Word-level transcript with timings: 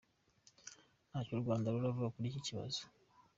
Ntacyo 1.09 1.33
u 1.35 1.41
Rwanda 1.43 1.73
ruravuga 1.73 2.13
kuri 2.13 2.25
icyo 2.29 2.41
kibazo. 2.47 2.81